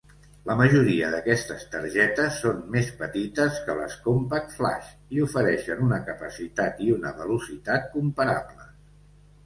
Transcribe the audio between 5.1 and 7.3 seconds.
i ofereixen una capacitat i una